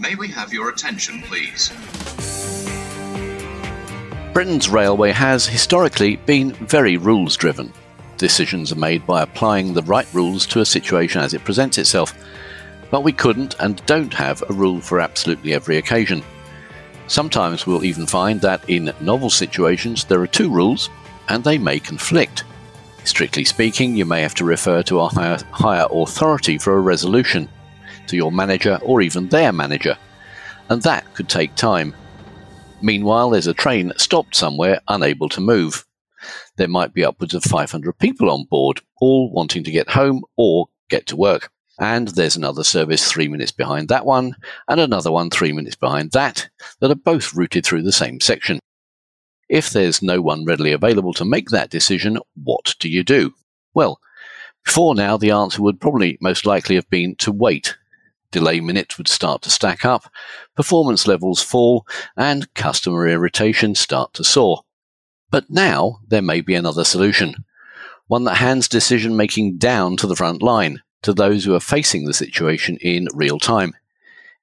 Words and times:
May 0.00 0.14
we 0.14 0.28
have 0.28 0.50
your 0.50 0.70
attention, 0.70 1.20
please? 1.20 1.70
Britain's 4.32 4.70
railway 4.70 5.10
has 5.10 5.46
historically 5.46 6.16
been 6.16 6.52
very 6.52 6.96
rules 6.96 7.36
driven. 7.36 7.70
Decisions 8.16 8.72
are 8.72 8.76
made 8.76 9.06
by 9.06 9.20
applying 9.20 9.74
the 9.74 9.82
right 9.82 10.08
rules 10.14 10.46
to 10.46 10.60
a 10.60 10.64
situation 10.64 11.20
as 11.20 11.34
it 11.34 11.44
presents 11.44 11.76
itself. 11.76 12.14
But 12.90 13.04
we 13.04 13.12
couldn't 13.12 13.56
and 13.60 13.84
don't 13.84 14.14
have 14.14 14.42
a 14.48 14.54
rule 14.54 14.80
for 14.80 15.00
absolutely 15.00 15.52
every 15.52 15.76
occasion. 15.76 16.22
Sometimes 17.06 17.66
we'll 17.66 17.84
even 17.84 18.06
find 18.06 18.40
that 18.40 18.64
in 18.70 18.94
novel 19.02 19.28
situations 19.28 20.04
there 20.04 20.22
are 20.22 20.26
two 20.26 20.50
rules 20.50 20.88
and 21.28 21.44
they 21.44 21.58
may 21.58 21.78
conflict. 21.78 22.44
Strictly 23.04 23.44
speaking, 23.44 23.94
you 23.94 24.06
may 24.06 24.22
have 24.22 24.34
to 24.36 24.46
refer 24.46 24.82
to 24.84 25.00
a 25.00 25.08
higher, 25.08 25.38
higher 25.50 25.86
authority 25.90 26.56
for 26.56 26.78
a 26.78 26.80
resolution, 26.80 27.50
to 28.08 28.16
your 28.16 28.32
manager 28.32 28.78
or 28.82 29.00
even 29.00 29.28
their 29.28 29.52
manager, 29.52 29.96
and 30.68 30.82
that 30.82 31.12
could 31.14 31.28
take 31.28 31.54
time. 31.54 31.94
Meanwhile, 32.82 33.30
there's 33.30 33.46
a 33.46 33.54
train 33.54 33.92
stopped 33.96 34.34
somewhere 34.34 34.80
unable 34.88 35.28
to 35.30 35.40
move. 35.40 35.84
There 36.56 36.68
might 36.68 36.94
be 36.94 37.04
upwards 37.04 37.34
of 37.34 37.44
500 37.44 37.98
people 37.98 38.30
on 38.30 38.44
board, 38.44 38.80
all 39.00 39.30
wanting 39.32 39.64
to 39.64 39.70
get 39.70 39.90
home 39.90 40.22
or 40.36 40.68
get 40.88 41.06
to 41.06 41.16
work. 41.16 41.50
And 41.78 42.08
there's 42.08 42.36
another 42.36 42.62
service 42.62 43.10
three 43.10 43.28
minutes 43.28 43.52
behind 43.52 43.88
that 43.88 44.04
one, 44.04 44.36
and 44.68 44.80
another 44.80 45.10
one 45.10 45.30
three 45.30 45.52
minutes 45.52 45.76
behind 45.76 46.12
that, 46.12 46.48
that 46.80 46.90
are 46.90 46.94
both 46.94 47.34
routed 47.34 47.64
through 47.64 47.82
the 47.82 47.92
same 47.92 48.20
section. 48.20 48.58
If 49.48 49.70
there's 49.70 50.02
no 50.02 50.20
one 50.20 50.44
readily 50.44 50.72
available 50.72 51.14
to 51.14 51.24
make 51.24 51.48
that 51.48 51.70
decision, 51.70 52.18
what 52.44 52.74
do 52.78 52.88
you 52.88 53.02
do? 53.02 53.32
Well, 53.72 53.98
before 54.64 54.94
now, 54.94 55.16
the 55.16 55.30
answer 55.30 55.62
would 55.62 55.80
probably 55.80 56.18
most 56.20 56.44
likely 56.44 56.76
have 56.76 56.88
been 56.90 57.16
to 57.16 57.32
wait. 57.32 57.76
Delay 58.32 58.60
minutes 58.60 58.96
would 58.96 59.08
start 59.08 59.42
to 59.42 59.50
stack 59.50 59.84
up, 59.84 60.10
performance 60.54 61.06
levels 61.06 61.42
fall, 61.42 61.86
and 62.16 62.52
customer 62.54 63.08
irritation 63.08 63.74
start 63.74 64.14
to 64.14 64.24
soar. 64.24 64.62
But 65.30 65.50
now 65.50 66.00
there 66.06 66.22
may 66.22 66.40
be 66.40 66.54
another 66.54 66.84
solution, 66.84 67.44
one 68.06 68.24
that 68.24 68.36
hands 68.36 68.68
decision 68.68 69.16
making 69.16 69.58
down 69.58 69.96
to 69.96 70.06
the 70.06 70.16
front 70.16 70.42
line, 70.42 70.82
to 71.02 71.12
those 71.12 71.44
who 71.44 71.54
are 71.54 71.60
facing 71.60 72.04
the 72.04 72.14
situation 72.14 72.76
in 72.80 73.08
real 73.14 73.38
time. 73.38 73.74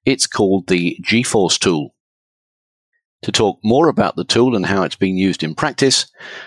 It's 0.04 0.26
called 0.26 0.66
the 0.66 0.98
GForce 1.02 1.58
tool. 1.58 1.94
To 3.22 3.32
talk 3.32 3.58
more 3.64 3.88
about 3.88 4.16
the 4.16 4.24
tool 4.24 4.54
and 4.54 4.66
how 4.66 4.84
it's 4.84 4.96
being 4.96 5.16
used 5.16 5.42
in 5.42 5.54
practice, 5.54 6.06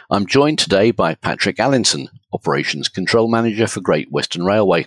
I'm 0.09 0.25
joined 0.25 0.59
today 0.59 0.91
by 0.91 1.15
Patrick 1.15 1.59
Allinson, 1.59 2.07
Operations 2.33 2.87
Control 2.87 3.27
Manager 3.27 3.67
for 3.67 3.81
Great 3.81 4.11
Western 4.11 4.45
Railway. 4.45 4.85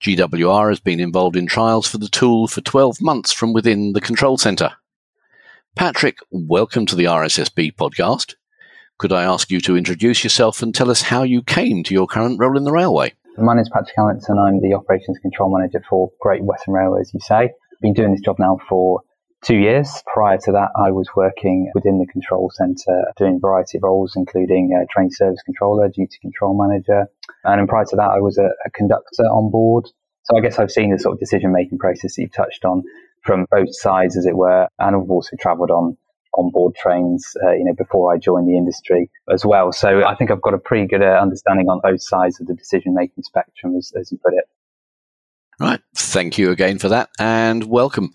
GWR 0.00 0.68
has 0.68 0.78
been 0.78 1.00
involved 1.00 1.34
in 1.34 1.46
trials 1.46 1.88
for 1.88 1.98
the 1.98 2.08
tool 2.08 2.46
for 2.46 2.60
12 2.60 3.02
months 3.02 3.32
from 3.32 3.52
within 3.52 3.94
the 3.94 4.00
control 4.00 4.38
centre. 4.38 4.70
Patrick, 5.74 6.18
welcome 6.30 6.86
to 6.86 6.94
the 6.94 7.04
RSSB 7.04 7.74
podcast. 7.74 8.36
Could 8.98 9.12
I 9.12 9.24
ask 9.24 9.50
you 9.50 9.60
to 9.62 9.76
introduce 9.76 10.22
yourself 10.22 10.62
and 10.62 10.72
tell 10.72 10.88
us 10.88 11.02
how 11.02 11.24
you 11.24 11.42
came 11.42 11.82
to 11.82 11.94
your 11.94 12.06
current 12.06 12.38
role 12.38 12.56
in 12.56 12.62
the 12.62 12.70
railway? 12.70 13.12
My 13.38 13.54
name 13.54 13.62
is 13.62 13.70
Patrick 13.70 13.98
Allinson. 13.98 14.38
I'm 14.38 14.60
the 14.60 14.74
Operations 14.74 15.18
Control 15.18 15.56
Manager 15.56 15.82
for 15.90 16.12
Great 16.20 16.44
Western 16.44 16.74
Railway, 16.74 17.00
as 17.00 17.12
you 17.12 17.18
say. 17.18 17.34
I've 17.46 17.80
been 17.82 17.92
doing 17.92 18.12
this 18.12 18.20
job 18.20 18.38
now 18.38 18.60
for 18.68 19.00
two 19.44 19.56
years. 19.56 20.02
Prior 20.12 20.38
to 20.38 20.52
that, 20.52 20.70
I 20.76 20.90
was 20.90 21.08
working 21.14 21.70
within 21.74 21.98
the 21.98 22.06
control 22.06 22.50
centre, 22.54 23.12
doing 23.16 23.36
a 23.36 23.38
variety 23.38 23.78
of 23.78 23.84
roles, 23.84 24.14
including 24.16 24.76
uh, 24.76 24.86
train 24.90 25.10
service 25.10 25.42
controller, 25.44 25.88
duty 25.88 26.18
control 26.20 26.56
manager. 26.58 27.06
And 27.44 27.68
prior 27.68 27.84
to 27.86 27.96
that, 27.96 28.10
I 28.10 28.20
was 28.20 28.38
a, 28.38 28.50
a 28.66 28.70
conductor 28.70 29.24
on 29.24 29.50
board. 29.50 29.86
So 30.24 30.36
I 30.36 30.40
guess 30.40 30.58
I've 30.58 30.70
seen 30.70 30.92
the 30.92 30.98
sort 30.98 31.14
of 31.14 31.20
decision 31.20 31.52
making 31.52 31.78
process 31.78 32.16
that 32.16 32.22
you've 32.22 32.32
touched 32.32 32.64
on 32.64 32.82
from 33.22 33.46
both 33.50 33.74
sides, 33.74 34.16
as 34.16 34.26
it 34.26 34.36
were. 34.36 34.68
And 34.78 34.96
I've 34.96 35.10
also 35.10 35.36
travelled 35.36 35.70
on 35.70 35.96
on 36.34 36.50
board 36.50 36.74
trains, 36.76 37.36
uh, 37.42 37.52
you 37.52 37.64
know, 37.64 37.74
before 37.74 38.14
I 38.14 38.18
joined 38.18 38.48
the 38.48 38.56
industry 38.56 39.10
as 39.32 39.44
well. 39.44 39.72
So 39.72 40.04
I 40.04 40.14
think 40.14 40.30
I've 40.30 40.42
got 40.42 40.54
a 40.54 40.58
pretty 40.58 40.86
good 40.86 41.02
uh, 41.02 41.18
understanding 41.20 41.68
on 41.68 41.80
both 41.82 42.00
sides 42.00 42.40
of 42.40 42.46
the 42.46 42.54
decision 42.54 42.94
making 42.94 43.24
spectrum, 43.24 43.74
as, 43.76 43.92
as 43.98 44.12
you 44.12 44.18
put 44.22 44.34
it. 44.34 44.44
Right. 45.60 45.80
Thank 45.96 46.38
you 46.38 46.52
again 46.52 46.78
for 46.78 46.88
that 46.88 47.10
and 47.18 47.64
welcome. 47.64 48.12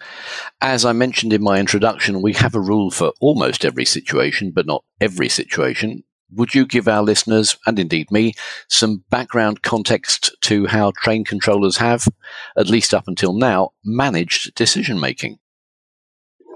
As 0.62 0.86
I 0.86 0.94
mentioned 0.94 1.34
in 1.34 1.44
my 1.44 1.60
introduction, 1.60 2.22
we 2.22 2.32
have 2.34 2.56
a 2.56 2.62
rule 2.62 2.90
for 2.90 3.12
almost 3.20 3.66
every 3.66 3.84
situation, 3.84 4.52
but 4.52 4.66
not 4.66 4.86
every 5.02 5.28
situation. 5.28 6.04
Would 6.32 6.56
you 6.56 6.66
give 6.66 6.88
our 6.88 7.04
listeners, 7.04 7.58
and 7.68 7.78
indeed 7.78 8.10
me, 8.12 8.34
some 8.70 9.04
background 9.10 9.62
context 9.62 10.34
to 10.44 10.68
how 10.68 10.94
train 10.96 11.26
controllers 11.26 11.78
have, 11.78 12.08
at 12.58 12.70
least 12.70 12.94
up 12.94 13.08
until 13.08 13.34
now, 13.34 13.72
managed 13.84 14.56
decision 14.56 14.98
making? 14.98 15.38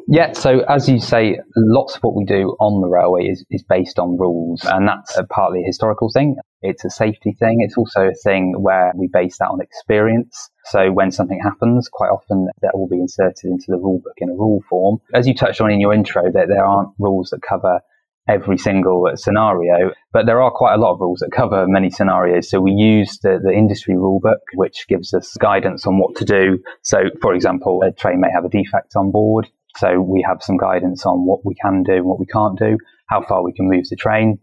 Yeah, 0.09 0.31
so 0.31 0.61
as 0.69 0.87
you 0.87 0.99
say, 0.99 1.37
lots 1.57 1.97
of 1.97 2.01
what 2.01 2.15
we 2.15 2.23
do 2.23 2.55
on 2.61 2.79
the 2.79 2.87
railway 2.87 3.25
is, 3.27 3.43
is 3.49 3.61
based 3.67 3.99
on 3.99 4.17
rules, 4.17 4.63
and 4.63 4.87
that's 4.87 5.17
a 5.17 5.25
partly 5.25 5.63
a 5.63 5.65
historical 5.65 6.09
thing. 6.09 6.37
It's 6.61 6.85
a 6.85 6.89
safety 6.89 7.35
thing. 7.37 7.57
It's 7.59 7.77
also 7.77 8.07
a 8.07 8.13
thing 8.23 8.55
where 8.57 8.93
we 8.95 9.09
base 9.11 9.37
that 9.39 9.49
on 9.49 9.59
experience. 9.59 10.49
So 10.65 10.93
when 10.93 11.11
something 11.11 11.41
happens, 11.43 11.89
quite 11.91 12.07
often 12.07 12.47
that 12.61 12.71
will 12.73 12.87
be 12.87 12.99
inserted 12.99 13.51
into 13.51 13.65
the 13.67 13.75
rule 13.77 13.99
book 14.01 14.13
in 14.17 14.29
a 14.29 14.33
rule 14.33 14.63
form. 14.69 14.99
As 15.13 15.27
you 15.27 15.35
touched 15.35 15.59
on 15.59 15.71
in 15.71 15.81
your 15.81 15.93
intro, 15.93 16.23
that 16.31 16.47
there 16.47 16.65
aren't 16.65 16.93
rules 16.97 17.31
that 17.31 17.41
cover 17.41 17.81
every 18.29 18.57
single 18.57 19.09
scenario, 19.15 19.91
but 20.13 20.25
there 20.25 20.41
are 20.41 20.51
quite 20.51 20.75
a 20.75 20.77
lot 20.77 20.93
of 20.93 21.01
rules 21.01 21.19
that 21.19 21.31
cover 21.31 21.65
many 21.67 21.89
scenarios. 21.89 22.49
So 22.49 22.61
we 22.61 22.71
use 22.71 23.19
the, 23.23 23.39
the 23.43 23.51
industry 23.51 23.95
rulebook, 23.95 24.39
which 24.53 24.85
gives 24.87 25.13
us 25.13 25.35
guidance 25.39 25.85
on 25.85 25.99
what 25.99 26.15
to 26.15 26.25
do. 26.25 26.59
So, 26.81 27.03
for 27.21 27.33
example, 27.33 27.81
a 27.85 27.91
train 27.91 28.21
may 28.21 28.29
have 28.33 28.45
a 28.45 28.49
defect 28.49 28.95
on 28.95 29.11
board. 29.11 29.49
So 29.77 30.01
we 30.01 30.25
have 30.27 30.41
some 30.41 30.57
guidance 30.57 31.05
on 31.05 31.25
what 31.25 31.45
we 31.45 31.55
can 31.55 31.83
do 31.83 31.93
and 31.93 32.05
what 32.05 32.19
we 32.19 32.25
can't 32.25 32.57
do, 32.57 32.77
how 33.07 33.23
far 33.23 33.43
we 33.43 33.53
can 33.53 33.69
move 33.69 33.85
the 33.89 33.95
train, 33.95 34.39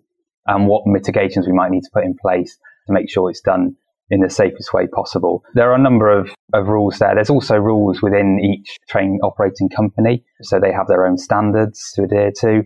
and 0.47 0.67
what 0.67 0.83
mitigations 0.87 1.47
we 1.47 1.53
might 1.53 1.71
need 1.71 1.83
to 1.83 1.91
put 1.93 2.05
in 2.05 2.17
place 2.21 2.57
to 2.87 2.93
make 2.93 3.11
sure 3.11 3.31
it's 3.31 3.41
done 3.41 3.77
in 4.11 4.21
the 4.21 4.31
safest 4.31 4.73
way 4.75 4.87
possible. 4.87 5.43
There 5.55 5.71
are 5.71 5.75
a 5.75 5.83
number 5.83 6.11
of, 6.11 6.31
of 6.53 6.69
rules 6.69 6.99
there. 6.99 7.15
There's 7.15 7.31
also 7.31 7.57
rules 7.57 8.03
within 8.03 8.39
each 8.41 8.79
train 8.89 9.19
operating 9.23 9.69
company. 9.69 10.25
So 10.43 10.61
they 10.61 10.73
have 10.73 10.87
their 10.89 11.07
own 11.07 11.17
standards 11.17 11.93
to 11.95 12.05
adhere 12.05 12.31
to. 12.41 12.63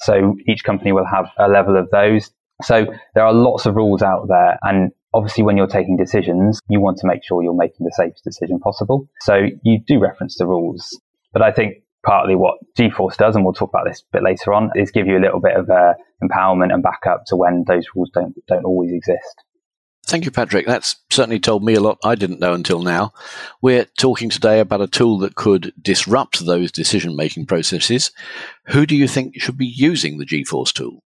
So 0.00 0.36
each 0.46 0.64
company 0.64 0.92
will 0.92 1.06
have 1.06 1.30
a 1.38 1.48
level 1.48 1.78
of 1.78 1.88
those. 1.90 2.30
So 2.62 2.86
there 3.14 3.24
are 3.24 3.32
lots 3.32 3.66
of 3.66 3.74
rules 3.74 4.02
out 4.02 4.28
there. 4.28 4.58
And 4.62 4.92
obviously 5.14 5.44
when 5.44 5.56
you're 5.56 5.66
taking 5.66 5.96
decisions, 5.96 6.60
you 6.68 6.80
want 6.80 6.98
to 6.98 7.06
make 7.06 7.24
sure 7.24 7.42
you're 7.42 7.54
making 7.54 7.86
the 7.86 7.92
safest 7.96 8.24
decision 8.24 8.58
possible. 8.58 9.08
So 9.20 9.46
you 9.62 9.80
do 9.86 9.98
reference 9.98 10.36
the 10.36 10.46
rules. 10.46 11.00
But 11.32 11.42
I 11.42 11.50
think 11.52 11.81
partly 12.02 12.34
what 12.34 12.58
GForce 12.78 13.16
does, 13.16 13.36
and 13.36 13.44
we'll 13.44 13.54
talk 13.54 13.70
about 13.70 13.86
this 13.86 14.00
a 14.00 14.16
bit 14.16 14.22
later 14.22 14.52
on, 14.52 14.70
is 14.74 14.90
give 14.90 15.06
you 15.06 15.18
a 15.18 15.20
little 15.20 15.40
bit 15.40 15.56
of 15.56 15.70
uh, 15.70 15.94
empowerment 16.22 16.72
and 16.72 16.82
backup 16.82 17.24
to 17.26 17.36
when 17.36 17.64
those 17.66 17.86
rules 17.94 18.10
don't 18.10 18.34
don't 18.46 18.64
always 18.64 18.92
exist. 18.92 19.44
Thank 20.06 20.24
you, 20.24 20.30
Patrick. 20.30 20.66
That's 20.66 20.96
certainly 21.10 21.38
told 21.38 21.64
me 21.64 21.74
a 21.74 21.80
lot 21.80 21.98
I 22.04 22.16
didn't 22.16 22.40
know 22.40 22.52
until 22.52 22.82
now. 22.82 23.12
We're 23.60 23.86
talking 23.96 24.30
today 24.30 24.58
about 24.58 24.80
a 24.80 24.88
tool 24.88 25.18
that 25.18 25.36
could 25.36 25.72
disrupt 25.80 26.44
those 26.44 26.72
decision 26.72 27.14
making 27.16 27.46
processes. 27.46 28.10
Who 28.66 28.84
do 28.84 28.96
you 28.96 29.06
think 29.06 29.40
should 29.40 29.56
be 29.56 29.66
using 29.66 30.18
the 30.18 30.26
GForce 30.26 30.72
tool? 30.72 31.00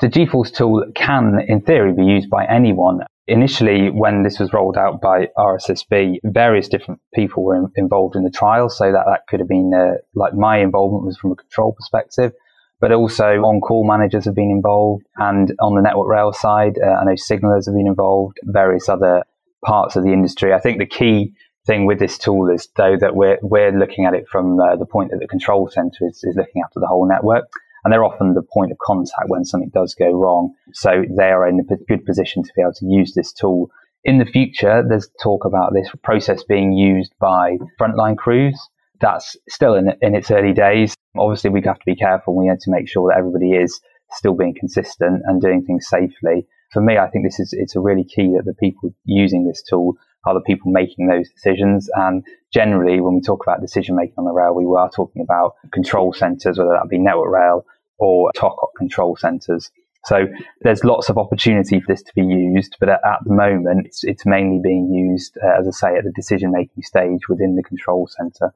The 0.00 0.08
GForce 0.08 0.54
tool 0.54 0.84
can, 0.94 1.40
in 1.46 1.60
theory, 1.60 1.92
be 1.92 2.04
used 2.04 2.30
by 2.30 2.46
anyone 2.46 3.02
initially, 3.30 3.90
when 3.90 4.24
this 4.24 4.38
was 4.38 4.52
rolled 4.52 4.76
out 4.76 5.00
by 5.00 5.28
RSSB, 5.38 6.18
various 6.24 6.68
different 6.68 7.00
people 7.14 7.44
were 7.44 7.56
in, 7.56 7.72
involved 7.76 8.16
in 8.16 8.24
the 8.24 8.30
trial. 8.30 8.68
So 8.68 8.90
that, 8.90 9.04
that 9.06 9.26
could 9.28 9.38
have 9.38 9.48
been 9.48 9.72
uh, 9.72 9.98
like 10.14 10.34
my 10.34 10.58
involvement 10.58 11.04
was 11.04 11.16
from 11.16 11.32
a 11.32 11.36
control 11.36 11.72
perspective, 11.72 12.32
but 12.80 12.92
also 12.92 13.42
on 13.42 13.60
call 13.60 13.86
managers 13.86 14.24
have 14.24 14.34
been 14.34 14.50
involved. 14.50 15.04
And 15.16 15.54
on 15.60 15.76
the 15.76 15.80
network 15.80 16.08
rail 16.08 16.32
side, 16.32 16.78
uh, 16.84 16.90
I 16.90 17.04
know 17.04 17.12
signalers 17.12 17.66
have 17.66 17.74
been 17.74 17.86
involved, 17.86 18.38
various 18.42 18.88
other 18.88 19.22
parts 19.64 19.94
of 19.94 20.04
the 20.04 20.12
industry. 20.12 20.52
I 20.52 20.58
think 20.58 20.78
the 20.78 20.86
key 20.86 21.32
thing 21.66 21.86
with 21.86 22.00
this 22.00 22.18
tool 22.18 22.50
is 22.50 22.68
though 22.76 22.96
that 22.98 23.14
we're, 23.14 23.38
we're 23.42 23.70
looking 23.70 24.06
at 24.06 24.14
it 24.14 24.26
from 24.28 24.58
uh, 24.58 24.76
the 24.76 24.86
point 24.86 25.12
that 25.12 25.20
the 25.20 25.28
control 25.28 25.68
center 25.68 26.08
is, 26.08 26.24
is 26.24 26.34
looking 26.36 26.62
after 26.64 26.80
the 26.80 26.86
whole 26.86 27.06
network 27.06 27.52
and 27.84 27.92
they're 27.92 28.04
often 28.04 28.34
the 28.34 28.42
point 28.42 28.72
of 28.72 28.78
contact 28.78 29.28
when 29.28 29.44
something 29.44 29.70
does 29.70 29.94
go 29.94 30.10
wrong. 30.10 30.54
So 30.72 31.04
they 31.16 31.30
are 31.30 31.46
in 31.46 31.60
a 31.60 31.76
good 31.88 32.04
position 32.04 32.42
to 32.42 32.50
be 32.54 32.62
able 32.62 32.74
to 32.74 32.86
use 32.86 33.14
this 33.14 33.32
tool. 33.32 33.70
In 34.04 34.18
the 34.18 34.24
future, 34.24 34.82
there's 34.86 35.08
talk 35.22 35.44
about 35.44 35.72
this 35.74 35.88
process 36.02 36.42
being 36.42 36.72
used 36.72 37.12
by 37.20 37.58
frontline 37.78 38.16
crews. 38.16 38.58
That's 39.00 39.36
still 39.48 39.74
in, 39.74 39.92
in 40.02 40.14
its 40.14 40.30
early 40.30 40.52
days. 40.52 40.94
Obviously, 41.18 41.50
we 41.50 41.62
have 41.62 41.78
to 41.78 41.86
be 41.86 41.96
careful. 41.96 42.36
We 42.36 42.48
need 42.48 42.60
to 42.60 42.70
make 42.70 42.88
sure 42.88 43.10
that 43.10 43.18
everybody 43.18 43.52
is 43.52 43.80
still 44.12 44.34
being 44.34 44.54
consistent 44.58 45.22
and 45.26 45.40
doing 45.40 45.64
things 45.64 45.88
safely. 45.88 46.46
For 46.72 46.80
me, 46.80 46.98
I 46.98 47.08
think 47.08 47.24
this 47.24 47.40
is, 47.40 47.52
it's 47.52 47.76
a 47.76 47.80
really 47.80 48.04
key 48.04 48.34
that 48.36 48.44
the 48.44 48.54
people 48.54 48.94
using 49.04 49.46
this 49.46 49.62
tool 49.62 49.96
are 50.24 50.34
the 50.34 50.40
people 50.40 50.70
making 50.70 51.08
those 51.08 51.28
decisions. 51.30 51.88
And 51.94 52.24
generally, 52.52 53.00
when 53.00 53.14
we 53.14 53.20
talk 53.20 53.42
about 53.42 53.60
decision 53.60 53.96
making 53.96 54.14
on 54.18 54.24
the 54.24 54.32
rail, 54.32 54.54
we 54.54 54.64
are 54.76 54.90
talking 54.90 55.22
about 55.22 55.54
control 55.72 56.12
centers, 56.12 56.58
whether 56.58 56.70
that 56.70 56.88
be 56.88 56.98
network 56.98 57.30
rail 57.30 57.64
or 57.98 58.30
TOCOT 58.36 58.70
control 58.76 59.16
centers. 59.16 59.70
So 60.06 60.26
there's 60.62 60.84
lots 60.84 61.10
of 61.10 61.18
opportunity 61.18 61.80
for 61.80 61.86
this 61.88 62.02
to 62.02 62.12
be 62.14 62.22
used, 62.22 62.76
but 62.80 62.88
at, 62.88 63.00
at 63.04 63.18
the 63.24 63.34
moment, 63.34 63.86
it's, 63.86 64.02
it's, 64.02 64.24
mainly 64.24 64.58
being 64.62 64.90
used, 64.90 65.36
uh, 65.42 65.60
as 65.60 65.66
I 65.66 65.70
say, 65.70 65.96
at 65.96 66.04
the 66.04 66.12
decision 66.12 66.52
making 66.52 66.82
stage 66.82 67.28
within 67.28 67.56
the 67.56 67.62
control 67.62 68.08
center. 68.08 68.54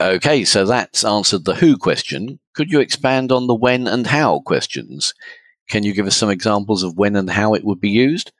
Okay, 0.00 0.44
so 0.44 0.64
that's 0.64 1.04
answered 1.04 1.44
the 1.44 1.56
who 1.56 1.76
question. 1.76 2.38
Could 2.54 2.70
you 2.70 2.80
expand 2.80 3.30
on 3.30 3.46
the 3.46 3.54
when 3.54 3.86
and 3.86 4.06
how 4.06 4.40
questions? 4.40 5.12
Can 5.68 5.82
you 5.82 5.92
give 5.92 6.06
us 6.06 6.16
some 6.16 6.30
examples 6.30 6.82
of 6.82 6.96
when 6.96 7.14
and 7.14 7.28
how 7.28 7.52
it 7.54 7.64
would 7.64 7.80
be 7.80 7.90
used? 7.90 8.32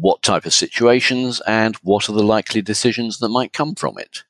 What 0.00 0.22
type 0.22 0.44
of 0.44 0.52
situations 0.52 1.40
and 1.46 1.76
what 1.76 2.08
are 2.08 2.12
the 2.12 2.24
likely 2.24 2.62
decisions 2.62 3.18
that 3.18 3.28
might 3.28 3.52
come 3.52 3.74
from 3.74 3.96
it? 3.98 4.24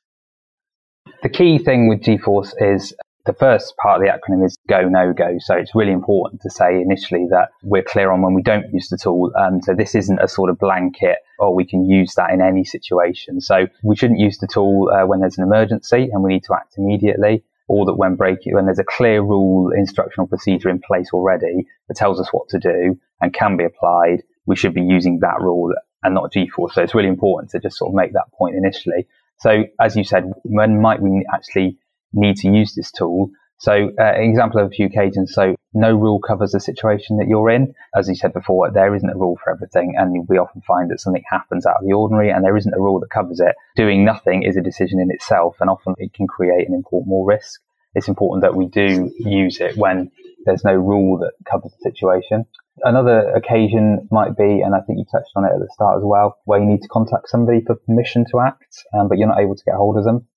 The 1.23 1.29
key 1.29 1.57
thing 1.57 1.87
with 1.87 2.01
GForce 2.01 2.53
is 2.59 2.93
the 3.25 3.33
first 3.33 3.75
part 3.77 3.99
of 3.99 4.05
the 4.05 4.11
acronym 4.11 4.45
is 4.45 4.55
go, 4.69 4.87
no 4.87 5.11
go. 5.11 5.37
So 5.39 5.55
it's 5.55 5.73
really 5.73 5.91
important 5.91 6.41
to 6.43 6.49
say 6.51 6.79
initially 6.79 7.25
that 7.31 7.49
we're 7.63 7.83
clear 7.83 8.11
on 8.11 8.21
when 8.21 8.35
we 8.35 8.43
don't 8.43 8.71
use 8.71 8.89
the 8.89 8.97
tool. 8.97 9.31
Um, 9.35 9.61
so 9.61 9.73
this 9.73 9.95
isn't 9.95 10.19
a 10.19 10.27
sort 10.27 10.51
of 10.51 10.59
blanket, 10.59 11.17
or 11.39 11.47
oh, 11.47 11.51
we 11.51 11.65
can 11.65 11.89
use 11.89 12.13
that 12.15 12.31
in 12.31 12.41
any 12.41 12.63
situation. 12.63 13.41
So 13.41 13.67
we 13.83 13.95
shouldn't 13.95 14.19
use 14.19 14.37
the 14.37 14.47
tool 14.47 14.91
uh, 14.91 15.07
when 15.07 15.21
there's 15.21 15.37
an 15.37 15.43
emergency 15.43 16.09
and 16.11 16.21
we 16.23 16.33
need 16.33 16.43
to 16.43 16.53
act 16.53 16.75
immediately, 16.77 17.43
or 17.67 17.85
that 17.85 17.95
when 17.95 18.15
when 18.17 18.65
there's 18.65 18.79
a 18.79 18.85
clear 18.97 19.21
rule, 19.23 19.71
instructional 19.71 20.27
procedure 20.27 20.69
in 20.69 20.79
place 20.79 21.09
already 21.11 21.65
that 21.87 21.97
tells 21.97 22.19
us 22.19 22.29
what 22.31 22.47
to 22.49 22.59
do 22.59 22.99
and 23.21 23.33
can 23.33 23.57
be 23.57 23.63
applied, 23.63 24.21
we 24.45 24.55
should 24.55 24.73
be 24.73 24.83
using 24.83 25.19
that 25.19 25.41
rule 25.41 25.73
and 26.03 26.13
not 26.13 26.31
GForce. 26.33 26.73
So 26.73 26.83
it's 26.83 26.95
really 26.95 27.09
important 27.09 27.51
to 27.51 27.59
just 27.59 27.77
sort 27.77 27.89
of 27.89 27.95
make 27.95 28.13
that 28.13 28.31
point 28.37 28.55
initially. 28.55 29.07
So 29.39 29.63
as 29.79 29.95
you 29.95 30.03
said, 30.03 30.31
when 30.43 30.81
might 30.81 31.01
we 31.01 31.25
actually 31.33 31.77
need 32.15 32.37
to 32.37 32.49
use 32.49 32.73
this 32.73 32.91
tool. 32.91 33.29
So, 33.57 33.91
uh, 33.99 34.11
example 34.15 34.59
of 34.59 34.67
a 34.67 34.69
few 34.69 34.85
occasions. 34.85 35.33
So, 35.33 35.55
no 35.73 35.95
rule 35.95 36.19
covers 36.19 36.51
the 36.51 36.59
situation 36.59 37.17
that 37.17 37.27
you're 37.27 37.49
in. 37.49 37.73
As 37.95 38.07
you 38.09 38.15
said 38.15 38.33
before, 38.33 38.69
there 38.71 38.93
isn't 38.95 39.09
a 39.09 39.17
rule 39.17 39.37
for 39.41 39.51
everything, 39.51 39.95
and 39.97 40.27
we 40.27 40.37
often 40.37 40.61
find 40.61 40.91
that 40.91 40.99
something 40.99 41.23
happens 41.29 41.65
out 41.65 41.77
of 41.77 41.85
the 41.85 41.93
ordinary, 41.93 42.31
and 42.31 42.43
there 42.43 42.57
isn't 42.57 42.73
a 42.73 42.79
rule 42.79 42.99
that 42.99 43.09
covers 43.09 43.39
it. 43.39 43.55
Doing 43.75 44.03
nothing 44.03 44.43
is 44.43 44.57
a 44.57 44.61
decision 44.61 44.99
in 44.99 45.09
itself, 45.11 45.57
and 45.61 45.69
often 45.69 45.95
it 45.97 46.13
can 46.13 46.27
create 46.27 46.67
and 46.67 46.75
import 46.75 47.07
more 47.07 47.25
risk. 47.25 47.61
It's 47.93 48.09
important 48.09 48.41
that 48.41 48.55
we 48.55 48.65
do 48.65 49.11
use 49.19 49.61
it 49.61 49.77
when 49.77 50.11
there's 50.45 50.65
no 50.65 50.73
rule 50.73 51.17
that 51.19 51.31
covers 51.49 51.71
the 51.71 51.89
situation. 51.89 52.45
Another 52.83 53.31
occasion 53.31 54.07
might 54.11 54.35
be, 54.35 54.61
and 54.61 54.75
I 54.75 54.81
think 54.81 54.99
you 54.99 55.05
touched 55.05 55.31
on 55.35 55.45
it 55.45 55.53
at 55.53 55.59
the 55.59 55.69
start 55.73 55.97
as 55.97 56.03
well, 56.03 56.37
where 56.43 56.59
you 56.59 56.65
need 56.65 56.81
to 56.81 56.87
contact 56.89 57.29
somebody 57.29 57.61
for 57.61 57.75
permission 57.75 58.25
to 58.31 58.41
act, 58.41 58.83
um, 58.93 59.07
but 59.07 59.17
you're 59.17 59.29
not 59.29 59.39
able 59.39 59.55
to 59.55 59.63
get 59.63 59.75
hold 59.75 59.97
of 59.97 60.03
them. 60.03 60.27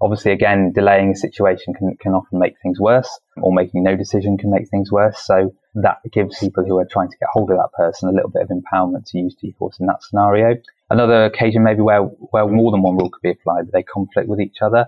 Obviously, 0.00 0.32
again, 0.32 0.72
delaying 0.72 1.12
a 1.12 1.16
situation 1.16 1.74
can, 1.74 1.96
can 2.00 2.12
often 2.12 2.38
make 2.38 2.54
things 2.62 2.80
worse, 2.80 3.20
or 3.40 3.52
making 3.52 3.84
no 3.84 3.96
decision 3.96 4.36
can 4.36 4.50
make 4.50 4.68
things 4.68 4.90
worse. 4.90 5.18
So 5.24 5.54
that 5.74 5.98
gives 6.12 6.38
people 6.38 6.64
who 6.64 6.78
are 6.78 6.84
trying 6.84 7.10
to 7.10 7.16
get 7.18 7.28
hold 7.32 7.50
of 7.50 7.58
that 7.58 7.72
person 7.72 8.08
a 8.08 8.12
little 8.12 8.30
bit 8.30 8.42
of 8.42 8.48
empowerment 8.48 9.06
to 9.10 9.18
use 9.18 9.36
GForce 9.36 9.78
in 9.78 9.86
that 9.86 10.02
scenario. 10.02 10.60
Another 10.90 11.24
occasion 11.24 11.62
maybe 11.62 11.82
where, 11.82 12.02
where 12.02 12.46
more 12.46 12.72
than 12.72 12.82
one 12.82 12.96
rule 12.96 13.10
could 13.10 13.22
be 13.22 13.30
applied, 13.30 13.70
they 13.72 13.82
conflict 13.82 14.28
with 14.28 14.40
each 14.40 14.62
other. 14.62 14.86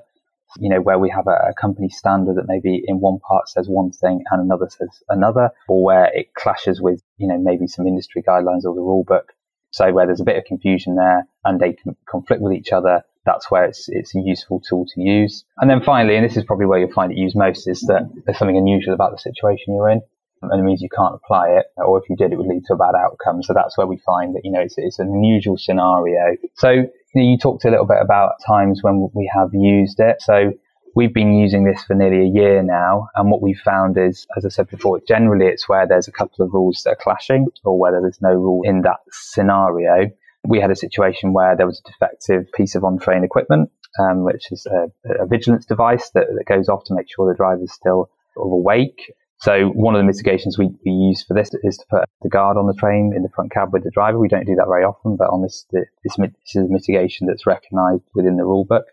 You 0.59 0.69
know, 0.69 0.81
where 0.81 0.99
we 0.99 1.11
have 1.11 1.27
a, 1.27 1.51
a 1.51 1.55
company 1.55 1.89
standard 1.89 2.37
that 2.37 2.47
maybe 2.49 2.83
in 2.85 3.01
one 3.01 3.21
part 3.21 3.49
says 3.49 3.69
one 3.69 3.93
thing 3.93 4.25
and 4.31 4.43
another 4.43 4.69
says 4.69 5.03
another, 5.09 5.51
or 5.69 5.85
where 5.85 6.11
it 6.13 6.35
clashes 6.35 6.81
with, 6.81 7.03
you 7.19 7.29
know, 7.29 7.39
maybe 7.39 7.67
some 7.67 7.87
industry 7.87 8.23
guidelines 8.23 8.65
or 8.65 8.75
the 8.75 8.81
rule 8.81 9.05
book. 9.05 9.33
So 9.71 9.93
where 9.93 10.07
there's 10.07 10.21
a 10.21 10.25
bit 10.25 10.37
of 10.37 10.45
confusion 10.45 10.97
there 10.97 11.27
and 11.45 11.61
they 11.61 11.75
can 11.75 11.97
conflict 12.09 12.43
with 12.43 12.53
each 12.53 12.73
other, 12.73 13.03
that's 13.25 13.51
where 13.51 13.65
it's, 13.65 13.89
it's 13.89 14.15
a 14.17 14.21
useful 14.21 14.61
tool 14.61 14.87
to 14.95 15.01
use. 15.01 15.45
And 15.59 15.71
then 15.71 15.83
finally, 15.83 16.17
and 16.17 16.25
this 16.25 16.37
is 16.37 16.45
probably 16.45 16.67
where 16.67 16.81
you'll 16.81 16.93
find 16.93 17.13
it 17.13 17.19
used 17.19 17.37
most, 17.37 17.69
is 17.69 17.83
that 17.83 18.11
there's 18.25 18.39
something 18.39 18.57
unusual 18.57 18.95
about 18.95 19.13
the 19.13 19.19
situation 19.19 19.75
you're 19.75 19.91
in. 19.91 20.01
And 20.43 20.59
it 20.59 20.65
means 20.65 20.81
you 20.81 20.89
can't 20.89 21.15
apply 21.15 21.51
it, 21.51 21.67
or 21.77 21.99
if 21.99 22.09
you 22.09 22.17
did, 22.17 22.33
it 22.33 22.37
would 22.39 22.47
lead 22.47 22.65
to 22.69 22.73
a 22.73 22.77
bad 22.77 22.95
outcome. 22.97 23.43
So 23.43 23.53
that's 23.53 23.77
where 23.77 23.87
we 23.87 23.99
find 23.99 24.35
that, 24.35 24.41
you 24.43 24.51
know, 24.51 24.61
it's, 24.61 24.75
it's 24.79 24.99
an 24.99 25.09
unusual 25.09 25.59
scenario. 25.59 26.37
So 26.55 26.87
you, 27.15 27.23
know, 27.23 27.31
you 27.31 27.39
talked 27.39 27.65
a 27.65 27.71
little 27.71 27.87
bit 27.87 27.99
about 28.01 28.33
times 28.47 28.83
when 28.83 29.09
we 29.15 29.31
have 29.35 29.51
used 29.53 30.01
it. 30.01 30.17
So 30.21 30.53
we've 30.95 31.15
been 31.15 31.35
using 31.35 31.65
this 31.65 31.83
for 31.85 31.95
nearly 31.95 32.27
a 32.27 32.31
year 32.31 32.63
now. 32.63 33.09
And 33.15 33.31
what 33.31 33.43
we've 33.43 33.61
found 33.65 33.97
is, 33.99 34.27
as 34.37 34.45
I 34.45 34.49
said 34.49 34.69
before, 34.69 35.01
generally 35.07 35.47
it's 35.47 35.69
where 35.69 35.87
there's 35.87 36.09
a 36.09 36.13
couple 36.13 36.45
of 36.45 36.53
rules 36.53 36.83
that 36.85 36.91
are 36.91 36.99
clashing 37.01 37.47
or 37.65 37.79
whether 37.79 38.01
there's 38.01 38.21
no 38.21 38.33
rule 38.33 38.63
in 38.65 38.83
that 38.83 38.99
scenario 39.11 40.11
we 40.45 40.61
had 40.61 40.71
a 40.71 40.77
situation 40.77 41.33
where 41.33 41.57
there 41.57 41.67
was 41.67 41.83
a 41.85 41.91
defective 41.91 42.51
piece 42.53 42.75
of 42.75 42.85
on-train 42.85 43.25
equipment, 43.25 43.71
um, 43.99 44.25
which 44.25 44.51
is 44.51 44.67
a, 44.67 44.87
a 45.23 45.27
vigilance 45.27 45.67
device 45.67 46.11
that, 46.11 46.27
that, 46.35 46.45
goes 46.47 46.69
off 46.69 46.85
to 46.85 46.95
make 46.95 47.07
sure 47.09 47.31
the 47.31 47.37
driver 47.37 47.63
is 47.63 47.73
still 47.73 48.11
awake. 48.37 49.13
So 49.41 49.69
one 49.69 49.95
of 49.95 50.01
the 50.01 50.05
mitigations 50.05 50.59
we, 50.59 50.69
we 50.85 50.93
use 50.93 51.25
for 51.25 51.33
this 51.33 51.51
is 51.63 51.79
to 51.79 51.85
put 51.89 52.05
the 52.21 52.29
guard 52.29 52.59
on 52.59 52.67
the 52.67 52.75
train 52.75 53.13
in 53.17 53.23
the 53.23 53.31
front 53.31 53.51
cab 53.51 53.73
with 53.73 53.85
the 53.85 53.91
driver. 53.91 54.19
We 54.19 54.29
don't 54.29 54.47
do 54.47 54.55
that 54.57 54.67
very 54.69 54.85
often, 54.85 55.17
but 55.17 55.31
on 55.31 55.43
this, 55.43 55.65
this, 55.73 55.87
this 56.05 56.19
is 56.55 56.69
a 56.69 56.69
mitigation 56.69 57.27
that's 57.27 57.47
recognised 57.47 58.05
within 58.15 58.37
the 58.37 58.45
rule 58.45 58.67
book. 58.67 58.85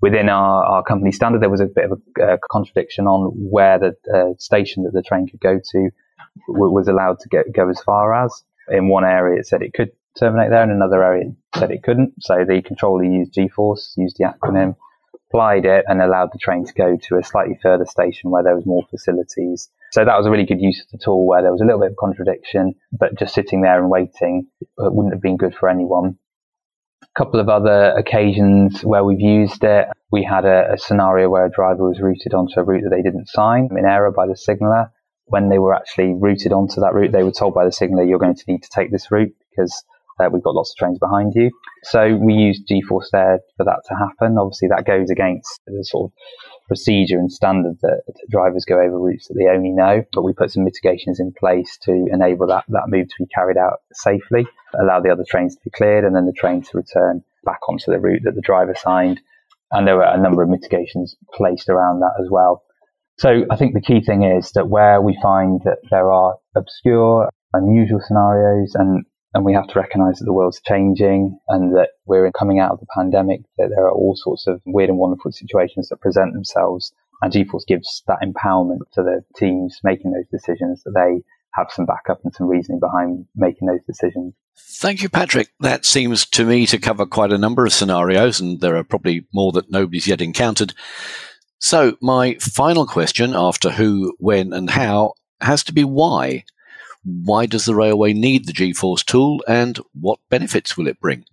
Within 0.00 0.28
our, 0.28 0.64
our 0.64 0.82
company 0.84 1.10
standard, 1.10 1.42
there 1.42 1.50
was 1.50 1.60
a 1.60 1.66
bit 1.66 1.90
of 1.90 2.00
a, 2.18 2.34
a 2.34 2.38
contradiction 2.50 3.06
on 3.06 3.32
where 3.34 3.78
the 3.80 3.96
uh, 4.14 4.34
station 4.38 4.84
that 4.84 4.92
the 4.92 5.02
train 5.02 5.26
could 5.28 5.40
go 5.40 5.58
to 5.72 5.90
was 6.46 6.86
allowed 6.86 7.18
to 7.20 7.28
get, 7.28 7.52
go 7.52 7.68
as 7.68 7.80
far 7.80 8.14
as. 8.24 8.44
In 8.68 8.88
one 8.88 9.04
area, 9.04 9.40
it 9.40 9.46
said 9.48 9.60
it 9.60 9.74
could 9.74 9.90
terminate 10.16 10.50
there. 10.50 10.62
And 10.62 10.70
in 10.70 10.76
another 10.76 11.02
area, 11.02 11.30
it 11.30 11.58
said 11.58 11.72
it 11.72 11.82
couldn't. 11.82 12.14
So 12.20 12.44
the 12.46 12.62
controller 12.62 13.02
used 13.02 13.34
G-force, 13.34 13.94
used 13.96 14.18
the 14.18 14.24
acronym, 14.24 14.76
applied 15.30 15.64
it, 15.64 15.84
and 15.86 16.02
allowed 16.02 16.30
the 16.32 16.38
train 16.38 16.64
to 16.64 16.72
go 16.74 16.96
to 16.96 17.16
a 17.16 17.22
slightly 17.22 17.58
further 17.62 17.86
station 17.86 18.30
where 18.30 18.42
there 18.42 18.56
was 18.56 18.66
more 18.66 18.82
facilities. 18.90 19.68
So 19.92 20.04
that 20.04 20.16
was 20.16 20.26
a 20.26 20.30
really 20.30 20.44
good 20.44 20.60
use 20.60 20.80
of 20.80 20.90
the 20.90 21.04
tool 21.04 21.26
where 21.26 21.42
there 21.42 21.52
was 21.52 21.60
a 21.60 21.64
little 21.64 21.80
bit 21.80 21.92
of 21.92 21.96
contradiction, 21.96 22.74
but 22.92 23.18
just 23.18 23.34
sitting 23.34 23.62
there 23.62 23.80
and 23.80 23.90
waiting 23.90 24.46
wouldn't 24.76 25.14
have 25.14 25.22
been 25.22 25.36
good 25.36 25.54
for 25.54 25.68
anyone. 25.68 26.18
A 27.02 27.18
couple 27.18 27.40
of 27.40 27.48
other 27.48 27.94
occasions 27.96 28.82
where 28.82 29.04
we've 29.04 29.20
used 29.20 29.64
it, 29.64 29.88
we 30.12 30.22
had 30.22 30.44
a, 30.44 30.72
a 30.74 30.78
scenario 30.78 31.28
where 31.28 31.46
a 31.46 31.50
driver 31.50 31.88
was 31.88 32.00
routed 32.00 32.34
onto 32.34 32.60
a 32.60 32.64
route 32.64 32.82
that 32.84 32.90
they 32.90 33.02
didn't 33.02 33.28
sign 33.28 33.68
in 33.76 33.84
error 33.84 34.12
by 34.12 34.26
the 34.26 34.36
signaller. 34.36 34.92
When 35.26 35.48
they 35.48 35.58
were 35.58 35.74
actually 35.74 36.14
routed 36.14 36.52
onto 36.52 36.80
that 36.80 36.92
route, 36.92 37.12
they 37.12 37.22
were 37.22 37.32
told 37.32 37.54
by 37.54 37.64
the 37.64 37.72
signaller, 37.72 38.04
you're 38.04 38.18
going 38.18 38.34
to 38.34 38.44
need 38.48 38.64
to 38.64 38.70
take 38.70 38.90
this 38.90 39.10
route 39.10 39.32
because 39.50 39.84
uh, 40.20 40.28
we've 40.30 40.42
got 40.42 40.54
lots 40.54 40.72
of 40.72 40.76
trains 40.76 40.98
behind 40.98 41.32
you. 41.34 41.50
So 41.84 42.16
we 42.16 42.34
use 42.34 42.62
GForce 42.62 43.10
there 43.12 43.40
for 43.56 43.64
that 43.64 43.80
to 43.88 43.94
happen. 43.94 44.38
Obviously, 44.38 44.68
that 44.68 44.84
goes 44.84 45.10
against 45.10 45.60
the 45.66 45.84
sort 45.84 46.10
of 46.10 46.12
procedure 46.68 47.18
and 47.18 47.32
standard 47.32 47.78
that, 47.82 48.02
drivers 48.30 48.64
go 48.64 48.76
over 48.76 48.98
routes 48.98 49.26
that 49.28 49.34
they 49.34 49.48
only 49.48 49.70
know. 49.70 50.04
But 50.12 50.22
we 50.22 50.32
put 50.32 50.52
some 50.52 50.64
mitigations 50.64 51.18
in 51.18 51.32
place 51.32 51.78
to 51.82 52.06
enable 52.12 52.46
that, 52.48 52.64
that 52.68 52.88
move 52.88 53.08
to 53.08 53.14
be 53.18 53.26
carried 53.34 53.56
out 53.56 53.80
safely, 53.92 54.46
allow 54.78 55.00
the 55.00 55.10
other 55.10 55.24
trains 55.28 55.56
to 55.56 55.60
be 55.64 55.70
cleared, 55.70 56.04
and 56.04 56.14
then 56.14 56.26
the 56.26 56.32
train 56.32 56.62
to 56.62 56.76
return 56.76 57.24
back 57.44 57.60
onto 57.68 57.90
the 57.90 57.98
route 57.98 58.22
that 58.24 58.34
the 58.34 58.40
driver 58.40 58.74
signed. 58.74 59.20
And 59.72 59.86
there 59.86 59.96
were 59.96 60.02
a 60.02 60.20
number 60.20 60.42
of 60.42 60.48
mitigations 60.48 61.16
placed 61.34 61.68
around 61.68 62.00
that 62.00 62.14
as 62.20 62.28
well. 62.30 62.62
So 63.18 63.44
I 63.50 63.56
think 63.56 63.74
the 63.74 63.80
key 63.80 64.00
thing 64.00 64.22
is 64.22 64.52
that 64.52 64.68
where 64.68 65.00
we 65.00 65.18
find 65.22 65.60
that 65.64 65.78
there 65.90 66.10
are 66.10 66.36
obscure, 66.56 67.28
unusual 67.52 68.00
scenarios 68.00 68.74
and 68.74 69.04
and 69.34 69.44
we 69.44 69.54
have 69.54 69.68
to 69.68 69.78
recognize 69.78 70.18
that 70.18 70.24
the 70.24 70.32
world's 70.32 70.60
changing 70.66 71.38
and 71.48 71.76
that 71.76 71.90
we're 72.06 72.30
coming 72.32 72.58
out 72.58 72.72
of 72.72 72.80
the 72.80 72.86
pandemic, 72.94 73.42
that 73.58 73.68
there 73.68 73.86
are 73.86 73.92
all 73.92 74.16
sorts 74.16 74.46
of 74.46 74.60
weird 74.66 74.90
and 74.90 74.98
wonderful 74.98 75.30
situations 75.30 75.88
that 75.88 76.00
present 76.00 76.32
themselves. 76.32 76.92
And 77.22 77.32
GForce 77.32 77.66
gives 77.66 78.02
that 78.06 78.18
empowerment 78.22 78.80
to 78.94 79.02
the 79.02 79.22
teams 79.36 79.78
making 79.84 80.12
those 80.12 80.26
decisions 80.30 80.82
that 80.84 80.92
they 80.92 81.22
have 81.54 81.68
some 81.70 81.86
backup 81.86 82.20
and 82.24 82.34
some 82.34 82.48
reasoning 82.48 82.80
behind 82.80 83.26
making 83.36 83.68
those 83.68 83.82
decisions. 83.86 84.34
Thank 84.56 85.02
you, 85.02 85.08
Patrick. 85.08 85.50
That 85.60 85.84
seems 85.84 86.26
to 86.26 86.44
me 86.44 86.66
to 86.66 86.78
cover 86.78 87.06
quite 87.06 87.32
a 87.32 87.38
number 87.38 87.64
of 87.64 87.72
scenarios, 87.72 88.40
and 88.40 88.60
there 88.60 88.76
are 88.76 88.84
probably 88.84 89.26
more 89.32 89.52
that 89.52 89.70
nobody's 89.70 90.06
yet 90.06 90.20
encountered. 90.20 90.74
So, 91.58 91.96
my 92.00 92.34
final 92.34 92.86
question 92.86 93.34
after 93.34 93.70
who, 93.70 94.14
when, 94.18 94.52
and 94.52 94.70
how 94.70 95.14
has 95.40 95.62
to 95.64 95.72
be 95.72 95.84
why. 95.84 96.44
Why 97.04 97.46
does 97.46 97.64
the 97.64 97.74
railway 97.74 98.12
need 98.12 98.46
the 98.46 98.52
G 98.52 98.72
Force 98.72 99.02
tool 99.02 99.42
and 99.48 99.78
what 99.92 100.18
benefits 100.28 100.76
will 100.76 100.86
it 100.86 101.00
bring? 101.00 101.24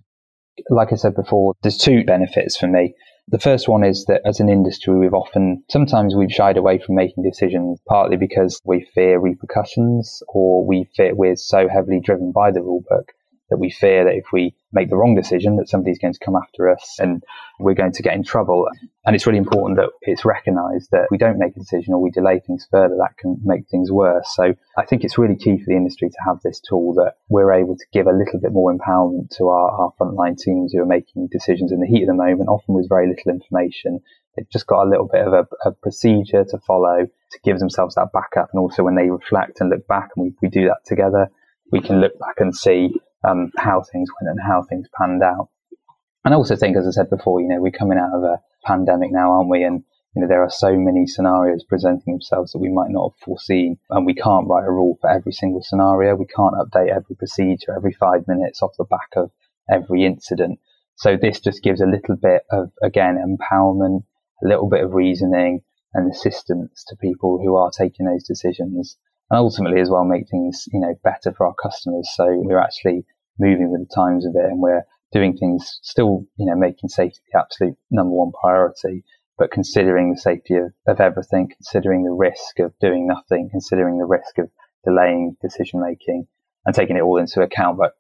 Like 0.70 0.92
I 0.92 0.96
said 0.96 1.16
before, 1.16 1.54
there's 1.62 1.78
two 1.78 2.04
benefits 2.04 2.58
for 2.58 2.68
me. 2.68 2.96
The 3.30 3.40
first 3.40 3.68
one 3.68 3.84
is 3.84 4.06
that 4.06 4.22
as 4.26 4.40
an 4.40 4.50
industry, 4.50 4.98
we've 4.98 5.14
often, 5.14 5.64
sometimes 5.70 6.16
we've 6.16 6.32
shied 6.32 6.56
away 6.56 6.80
from 6.80 6.96
making 6.96 7.24
decisions, 7.24 7.80
partly 7.88 8.16
because 8.16 8.62
we 8.64 8.88
fear 8.96 9.20
repercussions 9.20 10.24
or 10.30 10.66
we 10.66 10.90
fear 10.96 11.14
we're 11.14 11.36
so 11.36 11.68
heavily 11.68 12.00
driven 12.00 12.32
by 12.32 12.52
the 12.52 12.62
rulebook 12.62 13.10
that 13.50 13.58
we 13.58 13.70
fear 13.70 14.04
that 14.04 14.16
if 14.16 14.26
we 14.34 14.56
make 14.74 14.90
the 14.90 14.98
wrong 14.98 15.16
decision, 15.16 15.56
that 15.56 15.70
somebody's 15.70 16.00
going 16.00 16.14
to 16.14 16.20
come 16.20 16.36
after 16.36 16.70
us 16.70 16.98
and 17.00 17.24
we're 17.60 17.74
going 17.74 17.94
to 17.94 18.04
get 18.04 18.14
in 18.14 18.24
trouble. 18.24 18.68
And 19.06 19.16
it's 19.16 19.26
really 19.26 19.40
important 19.40 19.78
that 19.78 19.90
it's 20.02 20.26
recognized 20.26 20.92
that 20.92 21.08
we 21.10 21.18
don't 21.18 21.40
make 21.40 21.56
a 21.56 21.60
decision 21.60 21.94
or 21.94 22.02
we 22.02 22.12
delay 22.12 22.42
things 22.46 22.68
further, 22.70 22.96
that 22.98 23.18
can 23.18 23.38
make 23.44 23.70
things 23.70 23.92
worse. 23.92 24.28
So 24.36 24.54
I 24.78 24.86
think 24.86 25.04
it's 25.04 25.18
really 25.18 25.38
key 25.38 25.58
for 25.58 25.66
the 25.68 25.78
industry 25.78 26.10
to 26.10 26.18
have 26.28 26.42
this 26.44 26.60
tool 26.60 26.94
that 26.96 27.14
we're 27.30 27.54
able 27.54 27.78
to 27.78 27.86
give 27.94 28.08
a 28.08 28.12
little 28.12 28.40
bit 28.42 28.52
more 28.52 28.76
empowerment 28.76 29.36
to 29.38 29.48
our, 29.48 29.72
our 29.72 29.94
frontline 30.00 30.38
teams 30.38 30.74
who 30.74 30.82
are 30.82 30.86
making 30.86 31.30
decisions 31.32 31.72
in 31.72 31.80
the 31.80 31.88
heat 31.88 32.04
of 32.04 32.08
the 32.08 32.14
moment, 32.14 32.50
often 32.50 32.76
with 32.76 32.90
very 32.90 33.08
little 33.08 33.32
information. 33.32 34.02
They've 34.36 34.50
just 34.50 34.68
got 34.68 34.86
a 34.86 34.90
little 34.90 35.08
bit 35.12 35.26
of 35.26 35.34
a, 35.34 35.48
a 35.66 35.72
procedure 35.72 36.44
to 36.44 36.58
follow 36.60 37.08
to 37.32 37.40
give 37.44 37.60
themselves 37.60 37.96
that 37.96 38.12
backup. 38.14 38.50
And 38.52 38.60
also 38.60 38.84
when 38.84 38.96
they 38.96 39.10
reflect 39.10 39.62
and 39.62 39.70
look 39.70 39.88
back 39.88 40.10
and 40.16 40.26
we, 40.26 40.34
we 40.42 40.50
do 40.50 40.68
that 40.68 40.86
together, 40.86 41.30
we 41.72 41.82
can 41.82 42.00
look 42.00 42.18
back 42.20 42.36
and 42.40 42.56
see 42.56 42.94
um, 43.24 43.52
how 43.58 43.82
things 43.82 44.10
went 44.20 44.32
and 44.32 44.40
how 44.46 44.64
things 44.64 44.88
panned 44.98 45.24
out. 45.24 45.50
And 46.26 46.34
I 46.34 46.38
also 46.38 46.56
think, 46.56 46.76
as 46.76 46.88
I 46.88 46.92
said 46.92 47.10
before, 47.10 47.42
you 47.42 47.48
know, 47.48 47.62
we're 47.62 47.72
coming 47.72 47.98
out 47.98 48.14
of 48.14 48.24
a 48.24 48.42
pandemic 48.66 49.12
now, 49.12 49.32
aren't 49.32 49.50
we? 49.50 49.64
And 49.64 49.84
you 50.18 50.22
know, 50.22 50.28
there 50.28 50.44
are 50.44 50.50
so 50.50 50.76
many 50.76 51.06
scenarios 51.06 51.64
presenting 51.64 52.16
themselves 52.16 52.52
that 52.52 52.58
we 52.58 52.70
might 52.70 52.90
not 52.90 53.12
have 53.12 53.20
foreseen. 53.24 53.78
And 53.92 54.06
we 54.06 54.16
can't 54.16 54.48
write 54.48 54.66
a 54.66 54.72
rule 54.72 54.98
for 55.00 55.12
every 55.12 55.32
single 55.32 55.62
scenario. 55.62 56.16
We 56.16 56.26
can't 56.26 56.56
update 56.56 56.90
every 56.90 57.16
procedure 57.16 57.76
every 57.76 57.94
five 57.94 58.28
minutes 58.28 58.64
off 58.64 58.72
the 58.78 58.86
back 58.86 59.10
of 59.16 59.32
every 59.70 60.06
incident. 60.06 60.60
So 60.96 61.18
this 61.22 61.40
just 61.40 61.62
gives 61.62 61.82
a 61.82 61.86
little 61.86 62.16
bit 62.16 62.42
of, 62.52 62.72
again, 62.82 63.18
empowerment, 63.18 64.06
a 64.44 64.48
little 64.48 64.68
bit 64.68 64.84
of 64.84 64.94
reasoning 64.94 65.62
and 65.94 66.12
assistance 66.12 66.84
to 66.88 66.96
people 66.96 67.38
who 67.38 67.56
are 67.56 67.70
taking 67.70 68.08
those 68.08 68.24
decisions. 68.24 68.98
And 69.30 69.40
ultimately 69.40 69.82
as 69.82 69.90
well 69.90 70.06
make 70.06 70.30
things, 70.30 70.68
you 70.72 70.80
know, 70.80 70.96
better 71.04 71.34
for 71.34 71.48
our 71.48 71.54
customers. 71.54 72.10
So 72.16 72.26
we're 72.30 72.62
actually 72.62 73.06
moving 73.40 73.72
with 73.72 73.88
the 73.88 73.94
times 73.94 74.26
of 74.26 74.34
it 74.36 74.46
and 74.46 74.62
we're 74.62 74.84
doing 75.12 75.38
things 75.38 75.80
still, 75.82 76.26
you 76.38 76.46
know, 76.46 76.56
making 76.56 76.90
safety 76.90 77.20
the 77.32 77.40
absolute 77.40 77.76
number 77.92 78.12
one 78.12 78.32
priority, 78.40 79.04
but 79.38 79.52
considering 79.52 80.12
the 80.12 80.20
safety 80.20 80.56
of, 80.56 80.74
of 80.88 81.00
everything, 81.00 81.50
considering 81.50 82.04
the 82.04 82.12
risk 82.12 82.60
of 82.60 82.74
doing 82.80 83.08
nothing, 83.08 83.50
considering 83.52 83.98
the 83.98 84.06
risk 84.06 84.38
of 84.38 84.50
delaying 84.86 85.36
decision 85.42 85.82
making 85.82 86.28
and 86.66 86.76
taking 86.76 86.98
it 86.98 87.02
all 87.02 87.18
into 87.18 87.42
account, 87.42 87.78
but 87.78 87.94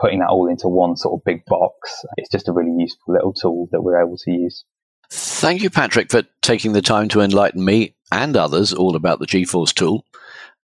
putting 0.00 0.20
that 0.20 0.28
all 0.28 0.48
into 0.48 0.68
one 0.68 0.96
sort 0.96 1.18
of 1.18 1.24
big 1.24 1.44
box. 1.46 2.04
It's 2.16 2.28
just 2.28 2.48
a 2.48 2.52
really 2.52 2.74
useful 2.78 3.14
little 3.14 3.32
tool 3.32 3.68
that 3.72 3.82
we're 3.82 4.00
able 4.00 4.16
to 4.18 4.30
use. 4.30 4.64
Thank 5.10 5.62
you, 5.62 5.70
Patrick, 5.70 6.10
for 6.10 6.22
taking 6.40 6.72
the 6.72 6.82
time 6.82 7.08
to 7.10 7.20
enlighten 7.20 7.64
me 7.64 7.94
and 8.10 8.36
others 8.36 8.72
all 8.72 8.96
about 8.96 9.18
the 9.18 9.26
GForce 9.26 9.74
tool. 9.74 10.04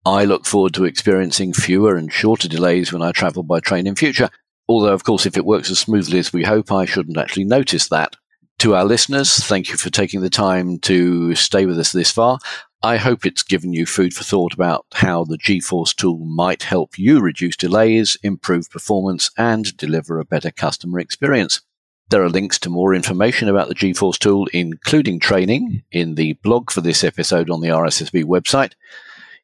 I 0.06 0.24
look 0.24 0.44
forward 0.44 0.74
to 0.74 0.84
experiencing 0.84 1.54
fewer 1.54 1.96
and 1.96 2.12
shorter 2.12 2.46
delays 2.46 2.92
when 2.92 3.00
I 3.00 3.12
travel 3.12 3.42
by 3.42 3.60
train 3.60 3.86
in 3.86 3.96
future. 3.96 4.28
Although, 4.68 4.92
of 4.92 5.04
course, 5.04 5.24
if 5.24 5.36
it 5.36 5.46
works 5.46 5.70
as 5.70 5.78
smoothly 5.78 6.18
as 6.18 6.32
we 6.32 6.44
hope, 6.44 6.70
I 6.70 6.84
shouldn't 6.84 7.16
actually 7.16 7.44
notice 7.44 7.88
that. 7.88 8.16
To 8.58 8.74
our 8.74 8.84
listeners, 8.84 9.36
thank 9.38 9.68
you 9.68 9.76
for 9.76 9.90
taking 9.90 10.20
the 10.20 10.30
time 10.30 10.78
to 10.80 11.34
stay 11.34 11.66
with 11.66 11.78
us 11.78 11.92
this 11.92 12.10
far. 12.10 12.38
I 12.82 12.98
hope 12.98 13.24
it's 13.24 13.42
given 13.42 13.72
you 13.72 13.86
food 13.86 14.12
for 14.12 14.24
thought 14.24 14.52
about 14.52 14.84
how 14.92 15.24
the 15.24 15.38
GForce 15.38 15.94
tool 15.94 16.18
might 16.18 16.64
help 16.64 16.98
you 16.98 17.20
reduce 17.20 17.56
delays, 17.56 18.18
improve 18.22 18.70
performance, 18.70 19.30
and 19.38 19.74
deliver 19.78 20.18
a 20.18 20.26
better 20.26 20.50
customer 20.50 20.98
experience. 20.98 21.62
There 22.10 22.22
are 22.22 22.28
links 22.28 22.58
to 22.60 22.68
more 22.68 22.94
information 22.94 23.48
about 23.48 23.68
the 23.68 23.74
GForce 23.74 24.18
tool, 24.18 24.48
including 24.52 25.18
training, 25.18 25.82
in 25.90 26.16
the 26.16 26.34
blog 26.34 26.70
for 26.70 26.82
this 26.82 27.02
episode 27.02 27.48
on 27.48 27.62
the 27.62 27.68
RSSB 27.68 28.24
website. 28.24 28.72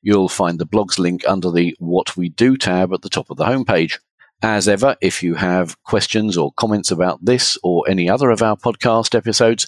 You'll 0.02 0.28
find 0.28 0.58
the 0.58 0.66
blog's 0.66 0.98
link 0.98 1.22
under 1.28 1.50
the 1.50 1.76
What 1.78 2.16
We 2.16 2.30
Do 2.30 2.56
tab 2.56 2.92
at 2.92 3.02
the 3.02 3.08
top 3.08 3.30
of 3.30 3.36
the 3.36 3.44
homepage. 3.44 3.98
As 4.42 4.68
ever, 4.68 4.96
if 5.02 5.22
you 5.22 5.34
have 5.34 5.82
questions 5.82 6.38
or 6.38 6.52
comments 6.52 6.90
about 6.90 7.22
this 7.22 7.58
or 7.62 7.84
any 7.88 8.08
other 8.08 8.30
of 8.30 8.42
our 8.42 8.56
podcast 8.56 9.14
episodes, 9.14 9.66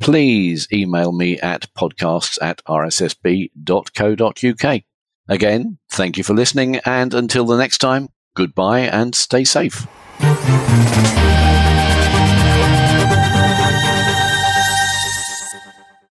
please 0.00 0.66
email 0.72 1.12
me 1.12 1.38
at 1.40 1.68
podcasts 1.74 2.38
at 2.40 2.62
rssb.co.uk. 2.66 3.62
Again, 5.28 5.78
thank 5.90 6.18
you 6.18 6.24
for 6.24 6.34
listening, 6.34 6.76
and 6.84 7.14
until 7.14 7.44
the 7.44 7.56
next 7.56 7.78
time, 7.78 8.08
goodbye 8.34 8.80
and 8.80 9.14
stay 9.14 9.44
safe. 9.44 9.86